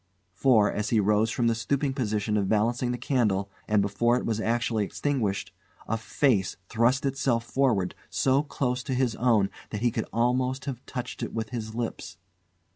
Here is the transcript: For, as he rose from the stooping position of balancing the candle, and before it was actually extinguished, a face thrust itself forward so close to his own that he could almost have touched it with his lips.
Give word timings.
For, 0.33 0.71
as 0.73 0.89
he 0.89 0.99
rose 0.99 1.29
from 1.29 1.45
the 1.45 1.53
stooping 1.53 1.93
position 1.93 2.35
of 2.35 2.49
balancing 2.49 2.91
the 2.91 2.97
candle, 2.97 3.51
and 3.67 3.83
before 3.83 4.17
it 4.17 4.25
was 4.25 4.41
actually 4.41 4.83
extinguished, 4.83 5.53
a 5.87 5.95
face 5.95 6.57
thrust 6.69 7.05
itself 7.05 7.43
forward 7.43 7.93
so 8.09 8.41
close 8.41 8.81
to 8.85 8.95
his 8.95 9.15
own 9.17 9.51
that 9.69 9.81
he 9.81 9.91
could 9.91 10.05
almost 10.11 10.65
have 10.65 10.83
touched 10.87 11.21
it 11.21 11.35
with 11.35 11.49
his 11.49 11.75
lips. 11.75 12.17